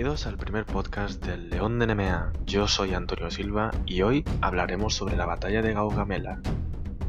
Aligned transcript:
Bienvenidos 0.00 0.26
al 0.26 0.38
primer 0.38 0.64
podcast 0.64 1.22
del 1.26 1.50
León 1.50 1.78
de 1.78 1.86
Nemea. 1.86 2.32
Yo 2.46 2.66
soy 2.66 2.94
Antonio 2.94 3.30
Silva 3.30 3.70
y 3.84 4.00
hoy 4.00 4.24
hablaremos 4.40 4.94
sobre 4.94 5.14
la 5.14 5.26
batalla 5.26 5.60
de 5.60 5.74
Gaugamela. 5.74 6.40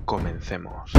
Comencemos. 0.04 0.92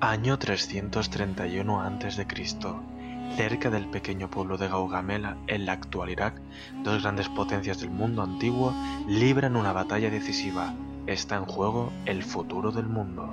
Año 0.00 0.38
331 0.38 1.80
a.C. 1.80 2.26
Cerca 3.36 3.68
del 3.68 3.84
pequeño 3.84 4.30
pueblo 4.30 4.56
de 4.56 4.66
Gaugamela, 4.66 5.36
en 5.46 5.66
la 5.66 5.72
actual 5.72 6.08
Irak, 6.08 6.40
dos 6.82 7.02
grandes 7.02 7.28
potencias 7.28 7.78
del 7.78 7.90
mundo 7.90 8.22
antiguo 8.22 8.72
libran 9.06 9.56
una 9.56 9.74
batalla 9.74 10.08
decisiva. 10.08 10.72
Está 11.06 11.36
en 11.36 11.44
juego 11.44 11.92
el 12.06 12.22
futuro 12.22 12.72
del 12.72 12.86
mundo. 12.86 13.30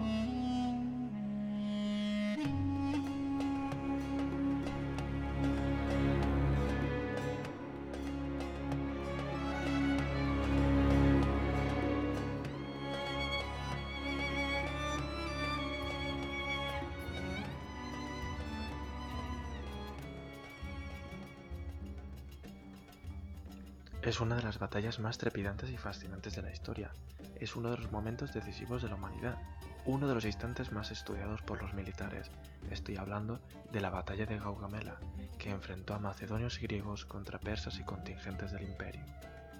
Es 24.03 24.19
una 24.19 24.35
de 24.35 24.43
las 24.43 24.59
batallas 24.59 24.99
más 24.99 25.17
trepidantes 25.17 25.69
y 25.69 25.77
fascinantes 25.77 26.35
de 26.35 26.41
la 26.41 26.51
historia. 26.51 26.91
Es 27.39 27.55
uno 27.55 27.71
de 27.71 27.77
los 27.77 27.89
momentos 27.89 28.33
decisivos 28.33 28.81
de 28.81 28.89
la 28.89 28.95
humanidad, 28.95 29.37
uno 29.85 30.09
de 30.09 30.13
los 30.13 30.25
instantes 30.25 30.73
más 30.73 30.91
estudiados 30.91 31.41
por 31.41 31.61
los 31.61 31.73
militares. 31.73 32.29
Estoy 32.69 32.97
hablando 32.97 33.39
de 33.71 33.79
la 33.79 33.89
batalla 33.89 34.25
de 34.25 34.37
Gaugamela, 34.37 34.97
que 35.39 35.51
enfrentó 35.51 35.93
a 35.93 35.99
macedonios 35.99 36.59
y 36.59 36.63
griegos 36.63 37.05
contra 37.05 37.39
persas 37.39 37.79
y 37.79 37.85
contingentes 37.85 38.51
del 38.51 38.63
imperio. 38.63 39.05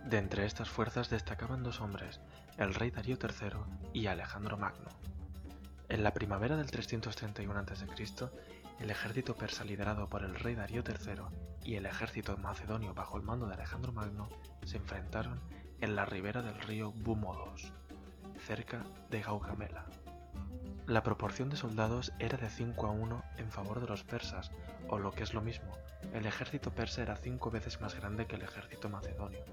De 0.03 0.17
entre 0.17 0.45
estas 0.45 0.69
fuerzas 0.69 1.09
destacaban 1.09 1.63
dos 1.63 1.79
hombres, 1.79 2.19
el 2.57 2.73
rey 2.73 2.91
Darío 2.91 3.17
III 3.21 3.59
y 3.93 4.07
Alejandro 4.07 4.57
Magno. 4.57 4.89
En 5.87 6.03
la 6.03 6.13
primavera 6.13 6.57
del 6.57 6.69
331 6.69 7.59
a.C., 7.59 7.87
el 8.83 8.91
ejército 8.91 9.33
persa 9.37 9.63
liderado 9.63 10.09
por 10.09 10.25
el 10.25 10.35
rey 10.35 10.55
Darío 10.55 10.83
III 10.85 11.23
y 11.63 11.75
el 11.75 11.85
ejército 11.85 12.35
macedonio 12.35 12.93
bajo 12.93 13.15
el 13.15 13.23
mando 13.23 13.47
de 13.47 13.53
Alejandro 13.53 13.93
Magno 13.93 14.27
se 14.65 14.75
enfrentaron 14.75 15.39
en 15.79 15.95
la 15.95 16.03
ribera 16.03 16.41
del 16.41 16.59
río 16.59 16.91
Bumodos, 16.91 17.71
cerca 18.45 18.83
de 19.09 19.21
Gaugamela. 19.21 19.85
La 20.85 21.01
proporción 21.01 21.49
de 21.49 21.55
soldados 21.55 22.11
era 22.19 22.37
de 22.37 22.49
5 22.49 22.85
a 22.85 22.91
1 22.91 23.23
en 23.37 23.51
favor 23.51 23.79
de 23.79 23.87
los 23.87 24.03
persas, 24.03 24.51
o 24.89 24.99
lo 24.99 25.13
que 25.13 25.23
es 25.23 25.33
lo 25.33 25.39
mismo, 25.39 25.71
el 26.11 26.25
ejército 26.25 26.71
persa 26.71 27.03
era 27.03 27.15
cinco 27.15 27.49
veces 27.51 27.79
más 27.79 27.95
grande 27.95 28.27
que 28.27 28.35
el 28.35 28.41
ejército 28.41 28.89
macedonio. 28.89 29.45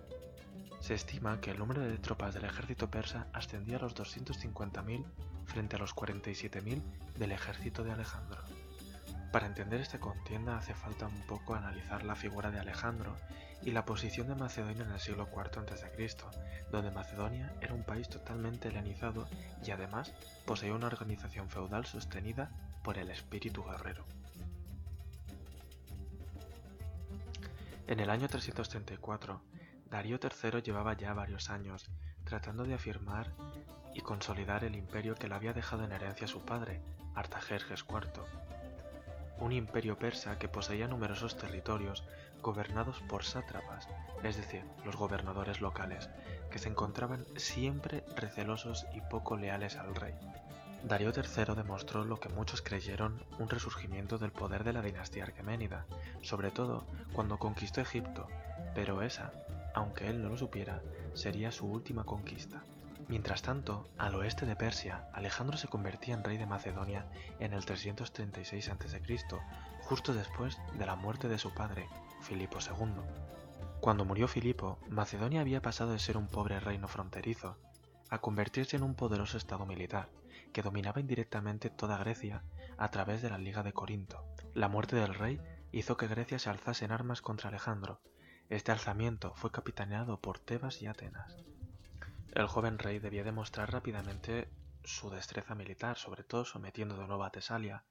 Se 0.81 0.95
estima 0.95 1.41
que 1.41 1.53
el 1.53 1.59
número 1.61 1.83
de 1.83 1.99
tropas 1.99 2.35
del 2.35 2.47
ejército 2.47 2.91
persa 2.91 3.29
ascendía 3.33 3.77
a 3.77 3.81
los 3.81 3.95
250.000 3.95 5.05
frente 5.45 5.77
a 5.77 5.79
los 5.79 5.95
47.000 5.95 6.83
del 7.17 7.31
ejército 7.31 7.85
de 7.85 7.93
Alejandro. 7.93 8.43
Para 9.33 9.47
entender 9.47 9.81
esta 9.81 10.01
contienda 10.01 10.57
hace 10.57 10.75
falta 10.75 11.07
un 11.07 11.23
poco 11.23 11.55
analizar 11.55 12.03
la 12.03 12.17
figura 12.17 12.51
de 12.51 12.59
Alejandro 12.59 13.17
y 13.63 13.71
la 13.71 13.85
posición 13.85 14.27
de 14.27 14.35
Macedonia 14.35 14.85
en 14.85 14.91
el 14.91 14.99
siglo 14.99 15.29
IV 15.33 15.61
a.C., 15.71 16.17
donde 16.73 16.91
Macedonia 16.91 17.55
era 17.61 17.75
un 17.75 17.85
país 17.85 18.09
totalmente 18.09 18.69
helenizado 18.69 19.29
y 19.65 19.71
además 19.71 20.13
poseía 20.47 20.75
una 20.75 20.89
organización 20.89 21.49
feudal 21.49 21.87
sostenida 21.87 22.51
por 22.83 22.99
el 22.99 23.11
espíritu 23.11 23.63
guerrero. 23.63 24.05
En 27.87 28.01
el 28.01 28.11
año 28.11 28.29
334, 28.29 29.43
Darío 29.91 30.19
III 30.23 30.63
llevaba 30.63 30.95
ya 30.95 31.13
varios 31.13 31.51
años 31.51 31.89
tratando 32.25 32.65
de 32.65 32.75
afirmar 32.75 33.33
y 33.95 34.01
consolidar 34.01 34.65
el 34.65 34.77
imperio 34.77 35.15
que 35.15 35.29
le 35.29 35.35
había 35.35 35.53
dejado 35.53 35.85
en 35.85 35.93
herencia 35.93 36.27
su 36.27 36.45
padre, 36.45 36.81
Artajerjes 37.15 37.85
IV, 37.89 38.23
un 39.41 39.53
imperio 39.53 39.99
persa 39.99 40.39
que 40.39 40.49
poseía 40.49 40.87
numerosos 40.87 41.37
territorios 41.37 42.05
gobernados 42.43 43.01
por 43.09 43.25
sátrapas, 43.25 43.89
es 44.23 44.37
decir, 44.37 44.63
los 44.85 44.97
gobernadores 44.97 45.61
locales, 45.61 46.09
que 46.51 46.59
se 46.59 46.69
encontraban 46.69 47.27
siempre 47.37 48.05
recelosos 48.17 48.87
y 48.95 49.01
poco 49.01 49.37
leales 49.37 49.77
al 49.77 49.95
rey. 49.95 50.15
Darío 50.85 51.11
III 51.11 51.55
demostró 51.55 52.05
lo 52.05 52.21
que 52.21 52.31
muchos 52.31 52.63
creyeron 52.63 53.23
un 53.39 53.51
resurgimiento 53.51 54.17
del 54.17 54.33
poder 54.33 54.65
de 54.65 54.73
la 54.73 54.81
dinastía 54.83 55.25
arqueménida, 55.25 55.85
sobre 56.23 56.51
todo 56.51 56.85
cuando 57.13 57.39
conquistó 57.39 57.81
Egipto, 57.81 58.29
pero 58.75 59.03
esa, 59.03 59.33
aunque 59.75 60.09
él 60.09 60.23
no 60.23 60.31
lo 60.31 60.39
supiera, 60.39 60.81
sería 61.13 61.53
su 61.53 61.67
última 61.67 62.05
conquista. 62.05 62.63
Mientras 63.09 63.43
tanto, 63.43 63.89
al 63.99 64.15
oeste 64.15 64.47
de 64.47 64.57
Persia, 64.57 65.09
Alejandro 65.13 65.57
se 65.57 65.69
convertía 65.69 66.15
en 66.15 66.25
rey 66.25 66.37
de 66.37 66.47
Macedonia 66.47 67.07
en 67.39 67.53
el 67.53 67.65
336 67.65 68.69
a.C., 68.69 69.03
justo 69.83 70.15
después 70.15 70.59
de 70.79 70.87
la 70.87 70.97
muerte 70.97 71.29
de 71.29 71.39
su 71.39 71.53
padre, 71.53 71.89
Filipo 72.21 72.59
II. 72.61 73.03
Cuando 73.81 74.05
murió 74.05 74.29
Filipo, 74.29 74.79
Macedonia 74.89 75.41
había 75.41 75.63
pasado 75.63 75.93
de 75.93 75.99
ser 75.99 76.17
un 76.17 76.29
pobre 76.29 76.61
reino 76.61 76.87
fronterizo 76.87 77.59
a 78.11 78.21
convertirse 78.21 78.77
en 78.77 78.83
un 78.83 78.95
poderoso 78.95 79.39
estado 79.39 79.65
militar, 79.67 80.11
que 80.53 80.63
dominaba 80.63 81.01
indirectamente 81.01 81.71
toda 81.71 81.99
Grecia 81.99 82.43
a 82.77 82.89
través 82.91 83.23
de 83.23 83.31
la 83.31 83.39
Liga 83.39 83.63
de 83.63 83.73
Corinto. 83.73 84.25
La 84.53 84.69
muerte 84.69 84.97
del 84.97 85.15
rey 85.15 85.41
hizo 85.73 85.97
que 85.97 86.09
Grecia 86.09 86.39
se 86.39 86.51
alzase 86.51 86.85
en 86.85 86.93
armas 86.93 87.23
contra 87.23 87.49
Alejandro. 87.49 88.01
Este 88.49 88.73
alzamiento 88.73 89.33
fue 89.37 89.53
capitaneado 89.53 90.21
por 90.21 90.39
Tebas 90.41 90.83
y 90.83 90.87
Atenas. 90.87 91.37
El 92.33 92.47
joven 92.47 92.79
rey 92.79 93.01
debía 93.01 93.25
demostrar 93.25 93.73
rápidamente 93.73 94.49
su 94.85 95.11
destreza 95.11 95.57
militar, 95.57 95.97
sobre 95.99 96.23
todo 96.23 96.45
sometiendo 96.45 96.97
de 96.97 97.07
nuevo 97.09 97.25
a 97.25 97.31
Tesalia, 97.31 97.83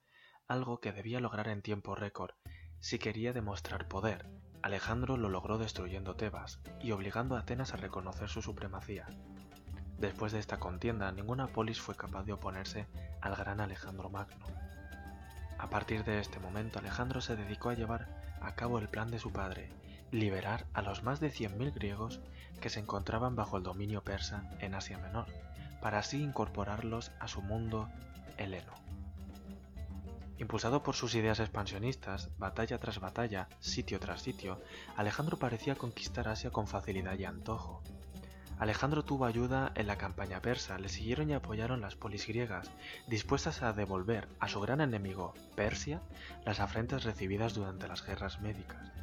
algo 0.47 0.79
que 0.79 0.94
debía 0.94 1.19
lograr 1.19 1.50
en 1.50 1.61
tiempo 1.61 1.94
récord 1.94 2.31
si 2.79 3.00
quería 3.00 3.33
demostrar 3.33 3.89
poder. 3.89 4.25
Alejandro 4.61 5.17
lo 5.17 5.27
logró 5.27 5.57
destruyendo 5.57 6.16
Tebas 6.16 6.61
y 6.81 6.91
obligando 6.91 7.35
a 7.35 7.39
Atenas 7.39 7.73
a 7.73 7.77
reconocer 7.77 8.29
su 8.29 8.41
supremacía. 8.41 9.07
Después 9.97 10.31
de 10.31 10.39
esta 10.39 10.57
contienda, 10.57 11.11
ninguna 11.11 11.47
polis 11.47 11.81
fue 11.81 11.97
capaz 11.97 12.23
de 12.23 12.31
oponerse 12.31 12.88
al 13.19 13.35
gran 13.35 13.59
Alejandro 13.59 14.09
Magno. 14.09 14.45
A 15.57 15.69
partir 15.69 16.06
de 16.06 16.19
este 16.19 16.39
momento, 16.39 16.79
Alejandro 16.79 17.19
se 17.19 17.35
dedicó 17.35 17.71
a 17.71 17.73
llevar 17.73 18.07
a 18.39 18.56
cabo 18.56 18.79
el 18.79 18.88
plan 18.88 19.11
de 19.11 19.19
su 19.19 19.33
padre 19.33 19.69
liberar 20.11 20.65
a 20.73 20.81
los 20.81 21.03
más 21.03 21.19
de 21.19 21.31
100.000 21.31 21.73
griegos 21.73 22.19
que 22.61 22.69
se 22.69 22.79
encontraban 22.79 23.35
bajo 23.35 23.57
el 23.57 23.63
dominio 23.63 24.03
persa 24.03 24.43
en 24.59 24.75
Asia 24.75 24.97
Menor, 24.97 25.27
para 25.81 25.99
así 25.99 26.21
incorporarlos 26.21 27.11
a 27.19 27.27
su 27.27 27.41
mundo 27.41 27.89
heleno. 28.37 28.73
Impulsado 30.37 30.83
por 30.83 30.95
sus 30.95 31.15
ideas 31.15 31.41
expansionistas, 31.41 32.29
batalla 32.37 32.77
tras 32.77 32.99
batalla, 32.99 33.49
sitio 33.59 33.99
tras 33.99 34.21
sitio, 34.21 34.61
Alejandro 34.95 35.37
parecía 35.37 35.75
conquistar 35.75 36.29
Asia 36.29 36.49
con 36.49 36.65
facilidad 36.65 37.17
y 37.19 37.25
antojo. 37.25 37.83
Alejandro 38.57 39.03
tuvo 39.03 39.25
ayuda 39.25 39.71
en 39.75 39.87
la 39.87 39.97
campaña 39.97 40.41
persa, 40.41 40.77
le 40.79 40.89
siguieron 40.89 41.29
y 41.29 41.33
apoyaron 41.33 41.81
las 41.81 41.95
polis 41.95 42.27
griegas, 42.27 42.69
dispuestas 43.07 43.61
a 43.61 43.73
devolver 43.73 44.27
a 44.39 44.47
su 44.47 44.59
gran 44.59 44.81
enemigo, 44.81 45.33
Persia, 45.55 46.01
las 46.45 46.59
afrentas 46.59 47.03
recibidas 47.03 47.53
durante 47.53 47.88
las 47.88 48.05
guerras 48.05 48.41
médicas. 48.41 48.99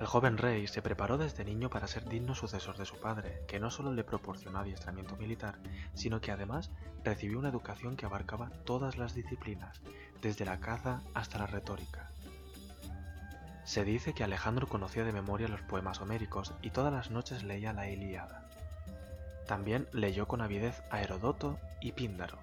El 0.00 0.06
joven 0.06 0.38
rey 0.38 0.68
se 0.68 0.80
preparó 0.80 1.18
desde 1.18 1.44
niño 1.44 1.70
para 1.70 1.88
ser 1.88 2.08
digno 2.08 2.36
sucesor 2.36 2.76
de 2.76 2.84
su 2.86 3.00
padre, 3.00 3.42
que 3.48 3.58
no 3.58 3.70
solo 3.70 3.92
le 3.92 4.04
proporcionó 4.04 4.60
adiestramiento 4.60 5.16
militar, 5.16 5.58
sino 5.94 6.20
que 6.20 6.30
además 6.30 6.70
recibió 7.02 7.38
una 7.38 7.48
educación 7.48 7.96
que 7.96 8.06
abarcaba 8.06 8.50
todas 8.64 8.96
las 8.96 9.14
disciplinas, 9.14 9.80
desde 10.22 10.44
la 10.44 10.60
caza 10.60 11.00
hasta 11.14 11.38
la 11.38 11.46
retórica. 11.46 12.10
Se 13.64 13.84
dice 13.84 14.14
que 14.14 14.24
Alejandro 14.24 14.68
conocía 14.68 15.04
de 15.04 15.12
memoria 15.12 15.48
los 15.48 15.62
poemas 15.62 16.00
homéricos 16.00 16.54
y 16.62 16.70
todas 16.70 16.92
las 16.92 17.10
noches 17.10 17.42
leía 17.42 17.72
la 17.72 17.90
Ilíada. 17.90 18.48
También 19.46 19.88
leyó 19.92 20.28
con 20.28 20.40
avidez 20.40 20.80
a 20.90 21.02
Herodoto 21.02 21.58
y 21.80 21.92
Píndaro. 21.92 22.38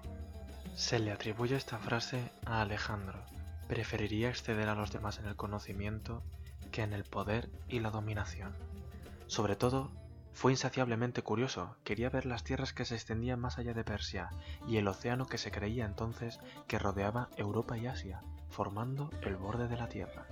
Se 0.76 0.98
le 0.98 1.10
atribuye 1.10 1.56
esta 1.56 1.78
frase 1.78 2.30
a 2.44 2.60
Alejandro. 2.60 3.18
Preferiría 3.66 4.28
exceder 4.28 4.68
a 4.68 4.74
los 4.74 4.92
demás 4.92 5.18
en 5.18 5.26
el 5.26 5.36
conocimiento 5.36 6.22
que 6.76 6.82
en 6.82 6.92
el 6.92 7.04
poder 7.04 7.48
y 7.70 7.80
la 7.80 7.90
dominación. 7.90 8.54
Sobre 9.28 9.56
todo, 9.56 9.90
fue 10.34 10.52
insaciablemente 10.52 11.22
curioso, 11.22 11.74
quería 11.84 12.10
ver 12.10 12.26
las 12.26 12.44
tierras 12.44 12.74
que 12.74 12.84
se 12.84 12.96
extendían 12.96 13.40
más 13.40 13.56
allá 13.56 13.72
de 13.72 13.82
Persia 13.82 14.28
y 14.68 14.76
el 14.76 14.86
océano 14.86 15.26
que 15.26 15.38
se 15.38 15.50
creía 15.50 15.86
entonces 15.86 16.38
que 16.66 16.78
rodeaba 16.78 17.30
Europa 17.38 17.78
y 17.78 17.86
Asia, 17.86 18.20
formando 18.50 19.08
el 19.22 19.36
borde 19.36 19.68
de 19.68 19.76
la 19.78 19.88
Tierra. 19.88 20.26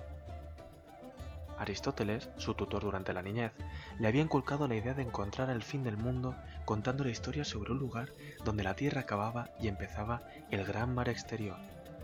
Aristóteles, 1.58 2.29
su 2.37 2.52
tutor 2.52 2.82
durante 2.82 3.14
la 3.14 3.23
niñez, 3.23 3.52
le 3.99 4.06
había 4.06 4.20
inculcado 4.20 4.69
la 4.69 4.76
idea 4.76 4.93
de 4.93 5.00
encontrar 5.00 5.49
el 5.49 5.62
fin 5.62 5.82
del 5.82 5.97
mundo 5.97 6.37
contando 6.67 7.05
la 7.05 7.11
historia 7.11 7.47
sobre 7.47 7.73
un 7.73 7.79
lugar 7.79 8.12
donde 8.44 8.64
la 8.64 8.76
tierra 8.76 9.00
acababa 9.00 9.49
y 9.58 9.69
empezaba 9.69 10.20
el 10.50 10.67
gran 10.67 10.94
mar 10.94 11.08
exterior, 11.08 11.56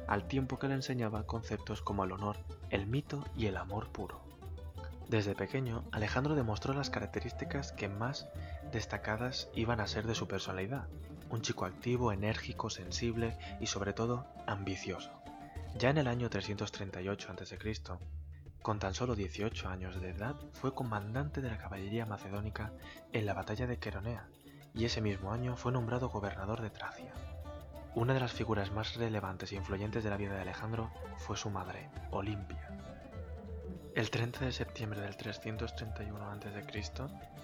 al 0.08 0.26
tiempo 0.28 0.58
que 0.58 0.68
le 0.68 0.76
enseñaba 0.76 1.26
conceptos 1.26 1.82
como 1.82 2.04
el 2.04 2.12
honor, 2.12 2.38
el 2.70 2.86
mito 2.86 3.22
y 3.36 3.44
el 3.44 3.58
amor 3.58 3.90
puro. 3.92 4.29
Desde 5.10 5.34
pequeño, 5.34 5.82
Alejandro 5.90 6.36
demostró 6.36 6.72
las 6.72 6.88
características 6.88 7.72
que 7.72 7.88
más 7.88 8.28
destacadas 8.70 9.48
iban 9.56 9.80
a 9.80 9.88
ser 9.88 10.06
de 10.06 10.14
su 10.14 10.28
personalidad, 10.28 10.86
un 11.30 11.42
chico 11.42 11.64
activo, 11.64 12.12
enérgico, 12.12 12.70
sensible 12.70 13.36
y 13.58 13.66
sobre 13.66 13.92
todo 13.92 14.24
ambicioso. 14.46 15.10
Ya 15.76 15.90
en 15.90 15.98
el 15.98 16.06
año 16.06 16.30
338 16.30 17.32
a.C., 17.32 17.58
con 18.62 18.78
tan 18.78 18.94
solo 18.94 19.16
18 19.16 19.68
años 19.68 20.00
de 20.00 20.10
edad, 20.10 20.36
fue 20.52 20.74
comandante 20.74 21.40
de 21.40 21.50
la 21.50 21.58
caballería 21.58 22.06
macedónica 22.06 22.70
en 23.12 23.26
la 23.26 23.34
batalla 23.34 23.66
de 23.66 23.80
Queronea, 23.80 24.28
y 24.74 24.84
ese 24.84 25.00
mismo 25.00 25.32
año 25.32 25.56
fue 25.56 25.72
nombrado 25.72 26.08
gobernador 26.10 26.60
de 26.60 26.70
Tracia. 26.70 27.12
Una 27.96 28.14
de 28.14 28.20
las 28.20 28.32
figuras 28.32 28.70
más 28.70 28.94
relevantes 28.94 29.50
e 29.50 29.56
influyentes 29.56 30.04
de 30.04 30.10
la 30.10 30.16
vida 30.16 30.36
de 30.36 30.42
Alejandro 30.42 30.92
fue 31.16 31.36
su 31.36 31.50
madre, 31.50 31.90
Olimpia. 32.12 32.68
El 33.94 34.10
30 34.10 34.44
de 34.44 34.52
septiembre 34.52 35.00
del 35.00 35.16
331 35.16 36.30
a.C., 36.30 36.92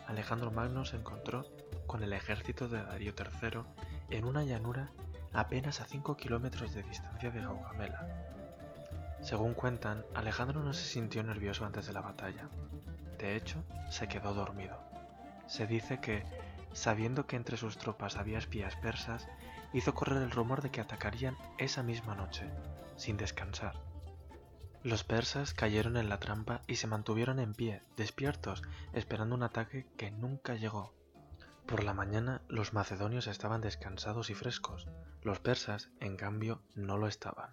Alejandro 0.07 0.51
Magno 0.51 0.85
se 0.85 0.97
encontró 0.97 1.47
con 1.87 2.03
el 2.03 2.13
ejército 2.13 2.69
de 2.69 2.83
Darío 2.83 3.15
III 3.19 3.63
en 4.11 4.25
una 4.25 4.45
llanura 4.45 4.91
apenas 5.33 5.81
a 5.81 5.87
5 5.87 6.17
kilómetros 6.17 6.73
de 6.75 6.83
distancia 6.83 7.31
de 7.31 7.41
Gaugamela, 7.41 8.07
según 9.27 9.55
cuentan, 9.55 10.05
Alejandro 10.15 10.63
no 10.63 10.73
se 10.73 10.85
sintió 10.85 11.23
nervioso 11.25 11.65
antes 11.65 11.87
de 11.87 11.93
la 11.93 12.01
batalla. 12.01 12.49
De 13.19 13.35
hecho, 13.35 13.65
se 13.91 14.07
quedó 14.07 14.35
dormido. 14.35 14.79
Se 15.49 15.67
dice 15.67 16.01
que, 16.01 16.25
sabiendo 16.73 17.27
que 17.27 17.37
entre 17.37 17.57
sus 17.57 17.79
tropas 17.79 18.17
había 18.17 18.39
espías 18.39 18.77
persas, 18.77 19.27
hizo 19.73 19.95
correr 19.95 20.23
el 20.23 20.31
rumor 20.31 20.63
de 20.63 20.71
que 20.71 20.81
atacarían 20.81 21.37
esa 21.59 21.83
misma 21.83 22.15
noche, 22.15 22.45
sin 22.97 23.17
descansar. 23.17 23.75
Los 24.87 25.03
persas 25.03 25.53
cayeron 25.53 25.97
en 25.97 26.09
la 26.09 26.21
trampa 26.21 26.63
y 26.69 26.77
se 26.77 26.87
mantuvieron 26.87 27.41
en 27.41 27.55
pie, 27.55 27.83
despiertos, 27.97 28.63
esperando 28.93 29.35
un 29.35 29.43
ataque 29.43 29.85
que 29.97 30.13
nunca 30.13 30.55
llegó. 30.55 30.95
Por 31.67 31.83
la 31.83 31.93
mañana 31.93 32.41
los 32.47 32.73
macedonios 32.73 33.27
estaban 33.27 33.61
descansados 33.61 34.31
y 34.31 34.35
frescos, 34.35 34.87
los 35.23 35.41
persas, 35.41 35.91
en 35.99 36.17
cambio, 36.17 36.63
no 36.77 36.99
lo 36.99 37.09
estaban. 37.09 37.51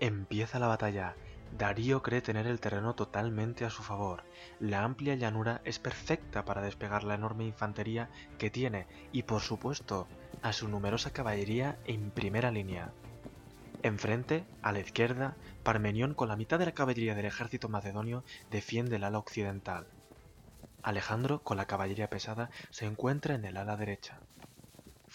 Empieza 0.00 0.58
la 0.58 0.66
batalla. 0.66 1.16
Darío 1.56 2.02
cree 2.02 2.20
tener 2.20 2.46
el 2.46 2.60
terreno 2.60 2.94
totalmente 2.94 3.64
a 3.64 3.70
su 3.70 3.82
favor. 3.82 4.24
La 4.60 4.82
amplia 4.82 5.14
llanura 5.14 5.62
es 5.64 5.78
perfecta 5.78 6.44
para 6.44 6.60
despegar 6.60 7.02
la 7.02 7.14
enorme 7.14 7.46
infantería 7.46 8.10
que 8.36 8.50
tiene 8.50 8.86
y 9.12 9.22
por 9.22 9.40
supuesto 9.40 10.06
a 10.42 10.52
su 10.52 10.68
numerosa 10.68 11.12
caballería 11.12 11.78
en 11.86 12.10
primera 12.10 12.50
línea. 12.50 12.92
Enfrente, 13.82 14.44
a 14.62 14.72
la 14.72 14.80
izquierda, 14.80 15.36
Parmenión 15.62 16.12
con 16.12 16.28
la 16.28 16.36
mitad 16.36 16.58
de 16.58 16.66
la 16.66 16.72
caballería 16.72 17.14
del 17.14 17.24
ejército 17.24 17.68
macedonio 17.70 18.22
defiende 18.50 18.96
el 18.96 19.04
ala 19.04 19.18
occidental. 19.18 19.86
Alejandro, 20.82 21.42
con 21.42 21.56
la 21.56 21.66
caballería 21.66 22.10
pesada, 22.10 22.50
se 22.70 22.84
encuentra 22.84 23.34
en 23.34 23.44
el 23.46 23.56
ala 23.56 23.76
derecha. 23.76 24.20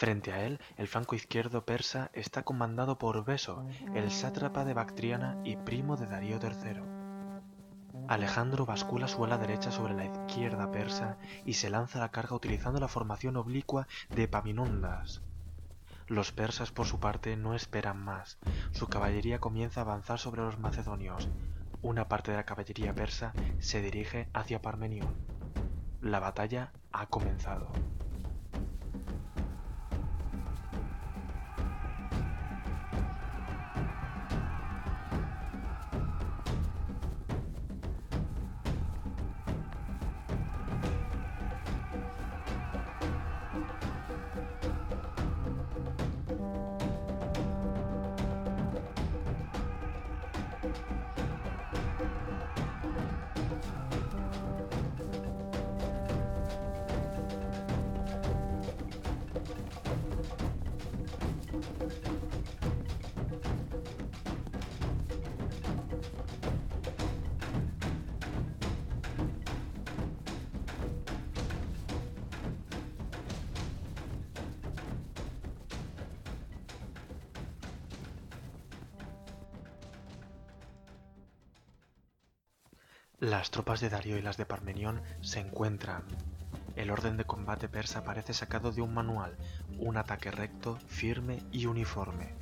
Frente 0.01 0.33
a 0.33 0.43
él, 0.43 0.59
el 0.77 0.87
flanco 0.87 1.13
izquierdo 1.13 1.63
persa 1.63 2.09
está 2.13 2.41
comandado 2.41 2.97
por 2.97 3.23
Beso, 3.23 3.67
el 3.93 4.09
sátrapa 4.09 4.65
de 4.65 4.73
Bactriana 4.73 5.37
y 5.43 5.57
primo 5.57 5.95
de 5.95 6.07
Darío 6.07 6.39
III. 6.41 6.81
Alejandro 8.07 8.65
bascula 8.65 9.07
su 9.07 9.23
ala 9.23 9.37
derecha 9.37 9.69
sobre 9.69 9.93
la 9.93 10.05
izquierda 10.05 10.71
persa 10.71 11.19
y 11.45 11.53
se 11.53 11.69
lanza 11.69 11.99
a 11.99 12.01
la 12.01 12.09
carga 12.09 12.35
utilizando 12.35 12.79
la 12.79 12.87
formación 12.87 13.37
oblicua 13.37 13.87
de 14.09 14.27
Paminondas. 14.27 15.21
Los 16.07 16.31
persas, 16.31 16.71
por 16.71 16.87
su 16.87 16.99
parte, 16.99 17.37
no 17.37 17.53
esperan 17.53 18.03
más. 18.03 18.39
Su 18.71 18.87
caballería 18.87 19.37
comienza 19.37 19.81
a 19.81 19.83
avanzar 19.83 20.17
sobre 20.17 20.41
los 20.41 20.57
macedonios. 20.57 21.29
Una 21.83 22.07
parte 22.07 22.31
de 22.31 22.37
la 22.37 22.45
caballería 22.47 22.95
persa 22.95 23.33
se 23.59 23.83
dirige 23.83 24.29
hacia 24.33 24.63
Parmenión. 24.63 25.13
La 26.01 26.19
batalla 26.19 26.71
ha 26.91 27.05
comenzado. 27.05 27.71
Las 83.21 83.51
tropas 83.51 83.79
de 83.81 83.89
Darío 83.89 84.17
y 84.17 84.23
las 84.23 84.37
de 84.37 84.47
Parmenión 84.47 84.99
se 85.21 85.39
encuentran. 85.39 86.01
El 86.75 86.89
orden 86.89 87.17
de 87.17 87.25
combate 87.25 87.69
persa 87.69 88.03
parece 88.03 88.33
sacado 88.33 88.71
de 88.71 88.81
un 88.81 88.95
manual, 88.95 89.37
un 89.77 89.97
ataque 89.97 90.31
recto, 90.31 90.79
firme 90.87 91.43
y 91.51 91.67
uniforme. 91.67 92.33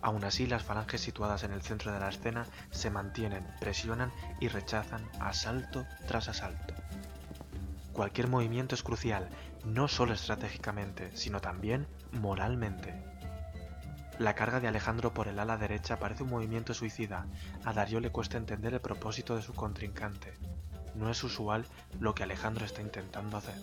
Aún 0.00 0.24
así, 0.24 0.46
las 0.46 0.62
falanges 0.62 1.02
situadas 1.02 1.44
en 1.44 1.52
el 1.52 1.60
centro 1.60 1.92
de 1.92 2.00
la 2.00 2.08
escena 2.08 2.46
se 2.70 2.88
mantienen, 2.88 3.46
presionan 3.60 4.12
y 4.40 4.48
rechazan 4.48 5.06
asalto 5.20 5.84
tras 6.08 6.30
asalto. 6.30 6.72
Cualquier 7.92 8.28
movimiento 8.28 8.74
es 8.74 8.82
crucial, 8.82 9.28
no 9.66 9.88
solo 9.88 10.14
estratégicamente, 10.14 11.14
sino 11.14 11.40
también 11.42 11.86
moralmente. 12.12 13.13
La 14.18 14.34
carga 14.34 14.60
de 14.60 14.68
Alejandro 14.68 15.12
por 15.12 15.26
el 15.26 15.40
ala 15.40 15.56
derecha 15.56 15.98
parece 15.98 16.22
un 16.22 16.30
movimiento 16.30 16.72
suicida. 16.72 17.26
A 17.64 17.72
Darío 17.72 17.98
le 17.98 18.10
cuesta 18.12 18.36
entender 18.36 18.72
el 18.72 18.80
propósito 18.80 19.34
de 19.34 19.42
su 19.42 19.54
contrincante. 19.54 20.34
No 20.94 21.10
es 21.10 21.24
usual 21.24 21.66
lo 21.98 22.14
que 22.14 22.22
Alejandro 22.22 22.64
está 22.64 22.80
intentando 22.80 23.36
hacer. 23.36 23.56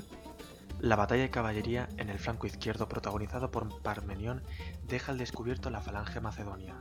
La 0.81 0.97
batalla 0.97 1.21
de 1.21 1.29
caballería 1.29 1.87
en 1.95 2.09
el 2.09 2.19
flanco 2.19 2.47
izquierdo 2.47 2.89
protagonizado 2.89 3.49
por 3.49 3.81
Parmenión 3.81 4.43
deja 4.87 5.13
al 5.13 5.17
descubierto 5.17 5.69
la 5.69 5.79
falange 5.79 6.19
macedonia. 6.19 6.75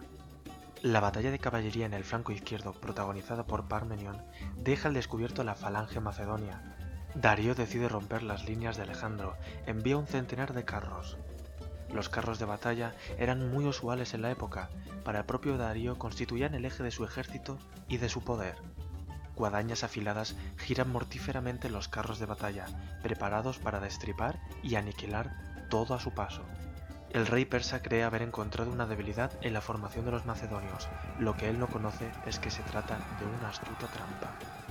La 0.83 0.99
batalla 0.99 1.31
de 1.31 1.39
caballería 1.39 1.87
en 1.87 1.95
el 1.95 2.03
flanco 2.03 2.33
izquierdo 2.33 2.73
protagonizada 2.73 3.45
por 3.45 3.69
Parmenión 3.69 4.21
deja 4.57 4.89
al 4.89 4.95
descubierto 4.95 5.45
la 5.45 5.55
falange 5.55 6.00
macedonia. 6.00 6.61
Darío 7.15 7.55
decide 7.55 7.89
romper 7.89 8.25
las 8.25 8.47
líneas 8.47 8.77
de 8.77 8.83
Alejandro, 8.83 9.37
envía 9.67 9.97
un 9.97 10.07
centenar 10.07 10.55
de 10.55 10.65
carros, 10.65 11.19
los 11.93 12.09
carros 12.09 12.39
de 12.39 12.45
batalla 12.45 12.95
eran 13.19 13.51
muy 13.51 13.67
usuales 13.67 14.15
en 14.15 14.23
la 14.23 14.31
época, 14.31 14.71
para 15.05 15.21
el 15.21 15.25
propio 15.25 15.57
Darío 15.57 15.99
constituían 15.99 16.55
el 16.55 16.65
eje 16.65 16.83
de 16.83 16.91
su 16.91 17.05
ejército 17.05 17.59
y 17.89 17.99
de 17.99 18.09
su 18.09 18.23
poder. 18.23 18.57
guadañas 19.37 19.85
afiladas 19.85 20.37
giran 20.59 20.93
mortíferamente 20.93 21.71
los 21.71 21.89
carros 21.89 22.19
de 22.19 22.27
batalla, 22.27 22.67
preparados 23.03 23.59
para 23.59 23.81
destripar 23.81 24.39
y 24.63 24.75
aniquilar 24.75 25.35
todo 25.71 25.95
a 25.95 26.01
su 26.01 26.13
paso. 26.13 26.43
El 27.13 27.27
rey 27.27 27.45
persa 27.45 27.83
cree 27.83 28.05
haber 28.05 28.23
encontrado 28.23 28.71
una 28.71 28.87
debilidad 28.87 29.33
en 29.41 29.55
la 29.55 29.61
formación 29.61 30.05
de 30.05 30.13
los 30.13 30.27
macedonios, 30.27 30.89
lo 31.19 31.37
que 31.37 31.49
él 31.49 31.59
no 31.59 31.67
conoce 31.67 32.11
es 32.27 32.39
que 32.39 32.51
se 32.51 32.63
trata 32.63 32.99
de 33.19 33.27
una 33.27 33.49
astuta 33.49 33.89
trampa. 33.89 34.70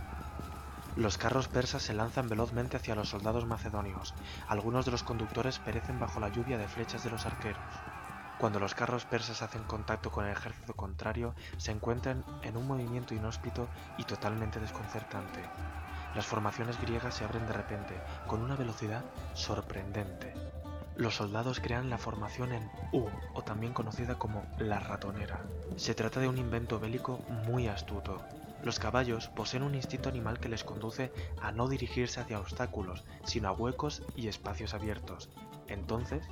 Los 1.00 1.18
carros 1.18 1.48
persas 1.48 1.82
se 1.82 1.94
lanzan 1.94 2.28
velozmente 2.28 2.76
hacia 2.76 2.94
los 2.94 3.08
soldados 3.08 3.46
macedonios. 3.46 4.14
Algunos 4.50 4.84
de 4.84 4.92
los 4.92 5.02
conductores 5.02 5.58
perecen 5.58 5.98
bajo 5.98 6.20
la 6.20 6.28
lluvia 6.28 6.58
de 6.58 6.68
flechas 6.68 7.06
de 7.06 7.10
los 7.10 7.26
arqueros. 7.26 7.64
Cuando 8.38 8.60
los 8.60 8.76
carros 8.76 9.06
persas 9.06 9.42
hacen 9.42 9.64
contacto 9.64 10.12
con 10.12 10.26
el 10.26 10.34
ejército 10.34 10.74
contrario, 10.74 11.36
se 11.56 11.72
encuentran 11.72 12.26
en 12.44 12.58
un 12.58 12.68
movimiento 12.68 13.14
inhóspito 13.14 13.70
y 13.98 14.04
totalmente 14.04 14.60
desconcertante. 14.60 15.40
Las 16.16 16.26
formaciones 16.26 16.78
griegas 16.82 17.16
se 17.16 17.24
abren 17.24 17.48
de 17.48 17.54
repente, 17.54 17.96
con 18.28 18.42
una 18.42 18.58
velocidad 18.58 19.06
sorprendente. 19.36 20.34
Los 20.98 21.16
soldados 21.16 21.62
crean 21.62 21.90
la 21.90 21.98
formación 21.98 22.52
en 22.52 22.70
U, 22.92 23.06
o 23.34 23.42
también 23.42 23.72
conocida 23.72 24.16
como 24.16 24.44
la 24.58 24.82
ratonera. 24.82 25.40
Se 25.78 25.96
trata 25.96 26.20
de 26.20 26.28
un 26.28 26.38
invento 26.38 26.78
bélico 26.78 27.22
muy 27.48 27.70
astuto, 27.70 28.22
los 28.64 28.80
caballos 28.80 29.30
poseen 29.30 29.64
un 29.64 29.76
instinto 29.76 30.10
animal 30.10 30.40
que 30.40 30.50
les 30.50 30.64
conduce 30.64 31.12
a 31.42 31.52
no 31.52 31.68
dirigirse 31.68 32.20
hacia 32.20 32.40
obstáculos, 32.40 33.04
sino 33.24 33.48
a 33.48 33.54
huecos 33.54 34.04
y 34.16 34.28
espacios 34.28 34.74
abiertos. 34.74 35.30
Entonces, 35.68 36.24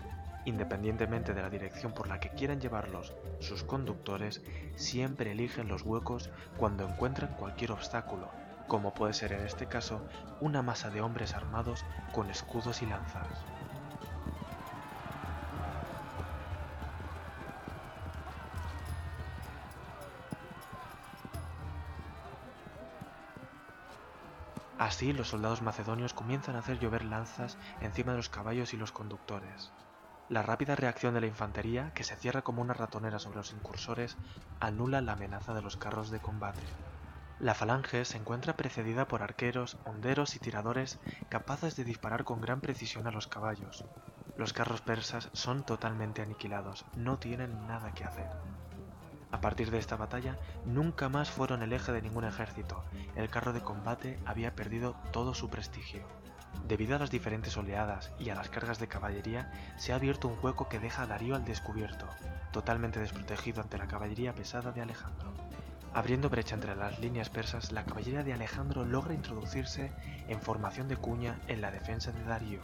independientemente 0.46 1.34
de 1.34 1.42
la 1.42 1.50
dirección 1.50 1.94
por 1.94 2.08
la 2.08 2.20
que 2.20 2.30
quieran 2.30 2.60
llevarlos, 2.60 3.14
sus 3.40 3.64
conductores 3.64 4.42
siempre 4.76 5.32
eligen 5.32 5.68
los 5.68 5.84
huecos 5.84 6.30
cuando 6.58 6.88
encuentran 6.88 7.34
cualquier 7.36 7.72
obstáculo, 7.72 8.30
como 8.68 8.94
puede 8.94 9.14
ser 9.14 9.34
en 9.34 9.46
este 9.46 9.68
caso 9.68 10.02
una 10.42 10.62
masa 10.62 10.90
de 10.90 11.02
hombres 11.02 11.34
armados 11.34 11.86
con 12.12 12.30
escudos 12.30 12.82
y 12.82 12.86
lanzas. 12.86 13.28
Así 24.80 25.12
los 25.12 25.30
soldados 25.30 25.64
macedonios 25.64 26.14
comienzan 26.14 26.56
a 26.56 26.60
hacer 26.60 26.78
llover 26.78 27.04
lanzas 27.04 27.58
encima 27.82 28.12
de 28.12 28.18
los 28.18 28.30
caballos 28.30 28.74
y 28.74 28.78
los 28.78 28.92
conductores. 28.92 29.74
La 30.30 30.44
rápida 30.44 30.76
reacción 30.76 31.14
de 31.14 31.22
la 31.22 31.28
infantería, 31.28 31.92
que 31.96 32.04
se 32.04 32.16
cierra 32.16 32.44
como 32.44 32.62
una 32.62 32.74
ratonera 32.74 33.18
sobre 33.18 33.38
los 33.38 33.54
incursores, 33.54 34.18
anula 34.60 35.02
la 35.02 35.14
amenaza 35.14 35.54
de 35.54 35.62
los 35.62 35.78
carros 35.78 36.12
de 36.12 36.20
combate. 36.20 36.66
La 37.40 37.56
falange 37.56 38.06
se 38.06 38.18
encuentra 38.18 38.56
precedida 38.56 39.08
por 39.08 39.24
arqueros, 39.24 39.78
honderos 39.84 40.36
y 40.36 40.40
tiradores 40.40 41.00
capaces 41.30 41.76
de 41.76 41.84
disparar 41.84 42.24
con 42.24 42.42
gran 42.42 42.62
precisión 42.62 43.08
a 43.08 43.12
los 43.12 43.28
caballos. 43.28 43.86
Los 44.36 44.54
carros 44.54 44.82
persas 44.82 45.30
son 45.34 45.64
totalmente 45.64 46.22
aniquilados, 46.22 46.86
no 46.94 47.18
tienen 47.18 47.66
nada 47.66 47.94
que 47.94 48.04
hacer. 48.04 48.30
A 49.32 49.42
partir 49.42 49.72
de 49.72 49.78
esta 49.78 49.98
batalla, 49.98 50.38
nunca 50.66 51.10
más 51.10 51.30
fueron 51.30 51.62
el 51.62 51.74
eje 51.74 51.92
de 51.92 52.02
ningún 52.02 52.24
ejército. 52.24 52.86
El 53.16 53.30
carro 53.30 53.54
de 53.54 53.62
combate 53.62 54.20
había 54.26 54.56
perdido 54.56 54.96
todo 55.12 55.34
su 55.34 55.50
prestigio. 55.50 56.08
Debido 56.68 56.96
a 56.96 57.00
las 57.00 57.12
diferentes 57.12 57.56
oleadas 57.58 58.12
y 58.20 58.30
a 58.30 58.36
las 58.36 58.50
cargas 58.50 58.80
de 58.80 58.88
caballería, 58.88 59.52
se 59.78 59.92
ha 59.94 59.98
abierto 59.98 60.28
un 60.28 60.38
hueco 60.42 60.70
que 60.70 60.80
deja 60.80 61.04
a 61.04 61.08
Darío 61.08 61.36
al 61.36 61.46
descubierto, 61.46 62.08
totalmente 62.52 63.00
desprotegido 63.00 63.62
ante 63.62 63.78
la 63.78 63.88
caballería 63.88 64.34
pesada 64.34 64.72
de 64.72 64.82
Alejandro. 64.82 65.34
Abriendo 65.94 66.30
brecha 66.30 66.56
entre 66.56 66.76
las 66.76 67.00
líneas 67.00 67.30
persas, 67.30 67.72
la 67.72 67.86
caballería 67.86 68.24
de 68.24 68.34
Alejandro 68.34 68.86
logra 68.86 69.14
introducirse 69.14 69.92
en 70.28 70.42
formación 70.42 70.88
de 70.88 70.98
cuña 70.98 71.40
en 71.48 71.62
la 71.62 71.72
defensa 71.72 72.12
de 72.12 72.24
Darío. 72.24 72.62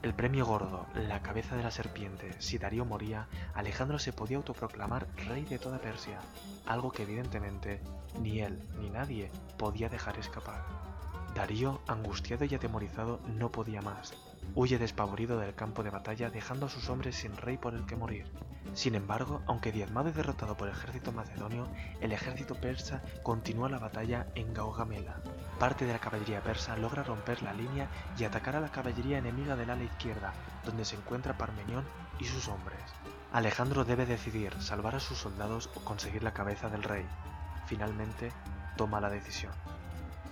El 0.00 0.14
premio 0.14 0.46
gordo, 0.46 0.86
la 0.94 1.22
cabeza 1.22 1.56
de 1.56 1.64
la 1.64 1.72
serpiente, 1.72 2.32
si 2.38 2.56
Darío 2.56 2.84
moría, 2.84 3.26
Alejandro 3.52 3.98
se 3.98 4.12
podía 4.12 4.36
autoproclamar 4.36 5.08
rey 5.28 5.44
de 5.44 5.58
toda 5.58 5.80
Persia, 5.80 6.20
algo 6.66 6.92
que 6.92 7.02
evidentemente 7.02 7.80
ni 8.20 8.40
él 8.40 8.62
ni 8.78 8.90
nadie 8.90 9.28
podía 9.56 9.88
dejar 9.88 10.16
escapar. 10.16 10.64
Darío, 11.34 11.80
angustiado 11.88 12.44
y 12.44 12.54
atemorizado, 12.54 13.18
no 13.26 13.50
podía 13.50 13.82
más. 13.82 14.14
Huye 14.54 14.78
despavorido 14.78 15.38
del 15.38 15.54
campo 15.54 15.82
de 15.82 15.90
batalla 15.90 16.30
dejando 16.30 16.66
a 16.66 16.68
sus 16.68 16.88
hombres 16.88 17.16
sin 17.16 17.36
rey 17.36 17.56
por 17.56 17.74
el 17.74 17.86
que 17.86 17.96
morir. 17.96 18.26
Sin 18.74 18.94
embargo, 18.94 19.42
aunque 19.46 19.72
diezmado 19.72 20.08
y 20.08 20.12
derrotado 20.12 20.56
por 20.56 20.68
el 20.68 20.74
ejército 20.74 21.12
macedonio, 21.12 21.68
el 22.00 22.12
ejército 22.12 22.54
persa 22.54 23.02
continúa 23.22 23.68
la 23.68 23.78
batalla 23.78 24.26
en 24.34 24.52
Gaugamela. 24.52 25.16
Parte 25.58 25.84
de 25.84 25.92
la 25.92 25.98
caballería 25.98 26.42
persa 26.42 26.76
logra 26.76 27.02
romper 27.02 27.42
la 27.42 27.52
línea 27.52 27.88
y 28.18 28.24
atacar 28.24 28.56
a 28.56 28.60
la 28.60 28.70
caballería 28.70 29.18
enemiga 29.18 29.56
del 29.56 29.70
ala 29.70 29.84
izquierda, 29.84 30.32
donde 30.64 30.84
se 30.84 30.96
encuentra 30.96 31.38
Parmenión 31.38 31.84
y 32.18 32.24
sus 32.24 32.48
hombres. 32.48 32.80
Alejandro 33.32 33.84
debe 33.84 34.06
decidir 34.06 34.52
salvar 34.60 34.96
a 34.96 35.00
sus 35.00 35.18
soldados 35.18 35.70
o 35.74 35.80
conseguir 35.80 36.22
la 36.22 36.34
cabeza 36.34 36.68
del 36.68 36.82
rey. 36.82 37.06
Finalmente, 37.66 38.32
toma 38.76 39.00
la 39.00 39.10
decisión 39.10 39.52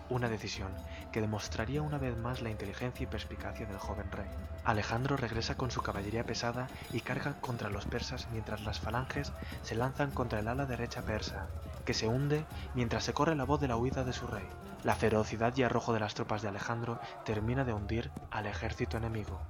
una 0.09 0.29
decisión 0.29 0.73
que 1.13 1.21
demostraría 1.21 1.83
una 1.83 1.99
vez 1.99 2.17
más 2.17 2.43
la 2.43 2.51
inteligencia 2.51 3.05
y 3.05 3.07
perspicacia 3.07 3.67
del 3.67 3.79
joven 3.79 4.11
rey. 4.11 4.27
Alejandro 4.65 5.17
regresa 5.17 5.57
con 5.57 5.71
su 5.71 5.83
caballería 5.83 6.25
pesada 6.25 6.69
y 6.93 7.01
carga 7.01 7.41
contra 7.41 7.71
los 7.71 7.87
persas 7.87 8.29
mientras 8.33 8.63
las 8.65 8.81
falanges 8.81 9.33
se 9.63 9.75
lanzan 9.75 10.11
contra 10.11 10.41
el 10.41 10.49
ala 10.49 10.67
derecha 10.67 11.03
persa, 11.03 11.47
que 11.85 11.95
se 11.95 12.09
hunde 12.09 12.45
mientras 12.75 13.05
se 13.05 13.13
corre 13.13 13.37
la 13.37 13.45
voz 13.45 13.61
de 13.61 13.69
la 13.69 13.77
huida 13.77 14.05
de 14.05 14.13
su 14.13 14.27
rey. 14.27 14.47
La 14.85 14.95
ferocidad 14.95 15.57
y 15.57 15.63
arrojo 15.63 15.93
de 15.93 16.01
las 16.01 16.15
tropas 16.15 16.43
de 16.43 16.49
Alejandro 16.49 17.01
termina 17.25 17.65
de 17.65 17.73
hundir 17.73 18.11
al 18.31 18.47
ejército 18.47 18.97
enemigo. 18.97 19.41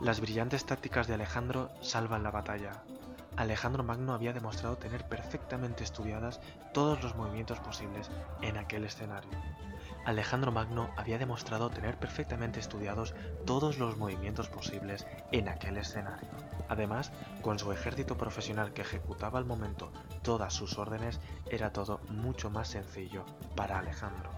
Las 0.00 0.20
brillantes 0.20 0.66
tácticas 0.66 1.06
de 1.06 1.14
Alejandro 1.14 1.70
salvan 1.80 2.22
la 2.22 2.30
batalla. 2.30 2.82
Alejandro 3.36 3.82
Magno 3.82 4.14
había 4.14 4.32
demostrado 4.32 4.76
tener 4.76 5.04
perfectamente 5.08 5.84
estudiadas 5.84 6.40
todos 6.72 7.02
los 7.02 7.16
movimientos 7.16 7.60
posibles 7.60 8.10
en 8.42 8.56
aquel 8.56 8.84
escenario. 8.84 9.30
Alejandro 10.06 10.52
Magno 10.52 10.90
había 10.96 11.18
demostrado 11.18 11.68
tener 11.68 11.98
perfectamente 11.98 12.60
estudiados 12.60 13.12
todos 13.44 13.78
los 13.78 13.96
movimientos 13.96 14.48
posibles 14.48 15.04
en 15.32 15.48
aquel 15.48 15.78
escenario. 15.78 16.28
Además, 16.68 17.10
con 17.42 17.58
su 17.58 17.72
ejército 17.72 18.16
profesional 18.16 18.72
que 18.72 18.82
ejecutaba 18.82 19.40
al 19.40 19.46
momento 19.46 19.90
todas 20.22 20.54
sus 20.54 20.78
órdenes, 20.78 21.18
era 21.50 21.72
todo 21.72 22.00
mucho 22.08 22.50
más 22.50 22.68
sencillo 22.68 23.26
para 23.56 23.80
Alejandro. 23.80 24.30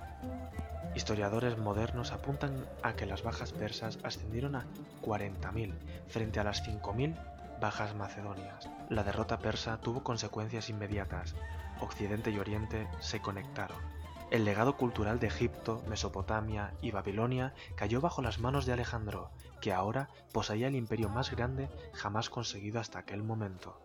Historiadores 0.94 1.58
modernos 1.58 2.12
apuntan 2.12 2.64
a 2.82 2.94
que 2.94 3.04
las 3.04 3.22
bajas 3.22 3.52
persas 3.52 3.98
ascendieron 4.04 4.56
a 4.56 4.64
40.000 5.02 5.74
frente 6.08 6.40
a 6.40 6.44
las 6.44 6.66
5.000 6.66 7.14
bajas 7.60 7.94
macedonias. 7.94 8.70
La 8.88 9.04
derrota 9.04 9.38
persa 9.38 9.76
tuvo 9.76 10.02
consecuencias 10.02 10.70
inmediatas. 10.70 11.34
Occidente 11.82 12.30
y 12.30 12.38
Oriente 12.38 12.88
se 13.00 13.20
conectaron 13.20 13.97
el 14.30 14.44
legado 14.44 14.76
cultural 14.76 15.18
de 15.18 15.28
Egipto, 15.28 15.82
Mesopotamia 15.88 16.74
y 16.82 16.90
Babilonia 16.90 17.54
cayó 17.76 18.00
bajo 18.00 18.20
las 18.20 18.38
manos 18.38 18.66
de 18.66 18.74
Alejandro, 18.74 19.30
que 19.60 19.72
ahora 19.72 20.10
poseía 20.32 20.68
el 20.68 20.76
imperio 20.76 21.08
más 21.08 21.30
grande 21.30 21.70
jamás 21.94 22.28
conseguido 22.28 22.78
hasta 22.78 22.98
aquel 22.98 23.22
momento. 23.22 23.80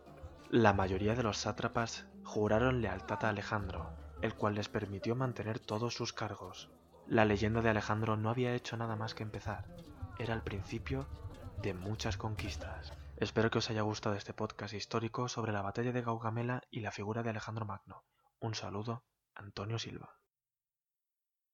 La 0.49 0.73
mayoría 0.73 1.15
de 1.15 1.23
los 1.23 1.37
sátrapas 1.37 2.07
juraron 2.23 2.81
lealtad 2.81 3.23
a 3.23 3.29
Alejandro, 3.29 3.89
el 4.21 4.35
cual 4.35 4.55
les 4.55 4.67
permitió 4.67 5.15
mantener 5.15 5.59
todos 5.59 5.93
sus 5.93 6.11
cargos. 6.11 6.69
La 7.07 7.25
leyenda 7.25 7.61
de 7.61 7.69
Alejandro 7.69 8.17
no 8.17 8.29
había 8.29 8.53
hecho 8.53 8.75
nada 8.75 8.95
más 8.95 9.15
que 9.15 9.23
empezar, 9.23 9.65
era 10.19 10.33
el 10.33 10.41
principio 10.41 11.07
de 11.61 11.73
muchas 11.73 12.17
conquistas. 12.17 12.93
Espero 13.17 13.49
que 13.49 13.59
os 13.59 13.69
haya 13.69 13.81
gustado 13.81 14.15
este 14.15 14.33
podcast 14.33 14.73
histórico 14.73 15.29
sobre 15.29 15.53
la 15.53 15.61
batalla 15.61 15.93
de 15.93 16.01
Gaugamela 16.01 16.61
y 16.69 16.81
la 16.81 16.91
figura 16.91 17.23
de 17.23 17.29
Alejandro 17.29 17.65
Magno. 17.65 18.03
Un 18.39 18.55
saludo, 18.55 19.05
Antonio 19.33 19.79
Silva. 19.79 20.22